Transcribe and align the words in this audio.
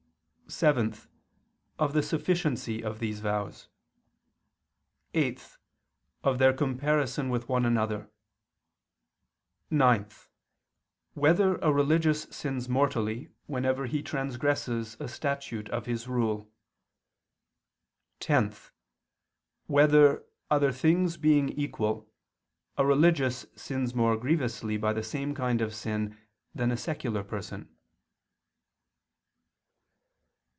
(7) 0.51 0.93
Of 1.79 1.93
the 1.93 2.03
sufficiency 2.03 2.83
of 2.83 2.99
these 2.99 3.21
vows; 3.21 3.69
(8) 5.13 5.55
Of 6.25 6.39
their 6.39 6.51
comparison 6.51 7.29
one 7.29 7.39
with 7.47 7.49
another; 7.49 8.09
(9) 9.69 10.07
Whether 11.13 11.55
a 11.59 11.71
religious 11.71 12.23
sins 12.23 12.67
mortally 12.67 13.29
whenever 13.45 13.85
he 13.85 14.03
transgresses 14.03 14.97
a 14.99 15.07
statute 15.07 15.69
of 15.69 15.85
his 15.85 16.09
rule? 16.09 16.51
(10) 18.19 18.53
Whether, 19.67 20.25
other 20.49 20.73
things 20.73 21.15
being 21.15 21.47
equal, 21.47 22.11
a 22.77 22.85
religious 22.85 23.45
sins 23.55 23.95
more 23.95 24.17
grievously 24.17 24.75
by 24.75 24.91
the 24.91 25.01
same 25.03 25.33
kind 25.33 25.61
of 25.61 25.73
sin 25.73 26.17
than 26.53 26.71
a 26.71 26.75
secular 26.77 27.23
person? 27.23 27.69